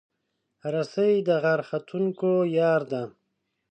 [0.73, 3.03] رسۍ د غر ختونکو یار ده.